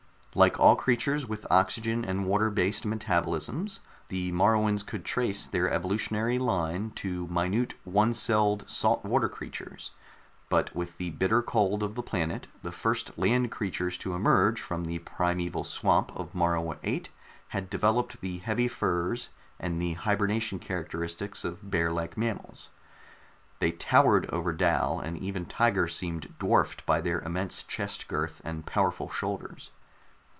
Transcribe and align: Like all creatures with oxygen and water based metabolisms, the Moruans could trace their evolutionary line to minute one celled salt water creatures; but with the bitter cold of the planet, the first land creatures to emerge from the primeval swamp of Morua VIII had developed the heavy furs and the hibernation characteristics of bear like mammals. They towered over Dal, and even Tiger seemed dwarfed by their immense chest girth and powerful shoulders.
Like 0.33 0.57
all 0.61 0.77
creatures 0.77 1.25
with 1.27 1.45
oxygen 1.51 2.05
and 2.05 2.25
water 2.25 2.49
based 2.49 2.85
metabolisms, 2.85 3.79
the 4.07 4.31
Moruans 4.31 4.81
could 4.81 5.03
trace 5.03 5.45
their 5.45 5.69
evolutionary 5.69 6.39
line 6.39 6.91
to 6.91 7.27
minute 7.27 7.73
one 7.83 8.13
celled 8.13 8.63
salt 8.65 9.03
water 9.03 9.27
creatures; 9.27 9.91
but 10.47 10.73
with 10.73 10.97
the 10.97 11.09
bitter 11.09 11.41
cold 11.41 11.83
of 11.83 11.95
the 11.95 12.01
planet, 12.01 12.47
the 12.63 12.71
first 12.71 13.17
land 13.17 13.51
creatures 13.51 13.97
to 13.97 14.13
emerge 14.13 14.61
from 14.61 14.85
the 14.85 14.99
primeval 14.99 15.65
swamp 15.65 16.13
of 16.15 16.31
Morua 16.33 16.77
VIII 16.81 17.07
had 17.49 17.69
developed 17.69 18.21
the 18.21 18.37
heavy 18.37 18.69
furs 18.69 19.27
and 19.59 19.81
the 19.81 19.95
hibernation 19.95 20.59
characteristics 20.59 21.43
of 21.43 21.69
bear 21.69 21.91
like 21.91 22.15
mammals. 22.15 22.69
They 23.59 23.73
towered 23.73 24.29
over 24.29 24.53
Dal, 24.53 24.97
and 24.97 25.17
even 25.17 25.45
Tiger 25.45 25.89
seemed 25.89 26.35
dwarfed 26.39 26.85
by 26.85 27.01
their 27.01 27.19
immense 27.19 27.63
chest 27.63 28.07
girth 28.07 28.39
and 28.45 28.65
powerful 28.65 29.09
shoulders. 29.11 29.71